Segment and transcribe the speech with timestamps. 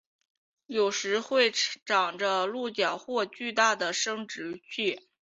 [0.65, 1.51] 有时会
[1.85, 4.99] 长着鹿角或巨大的生殖器。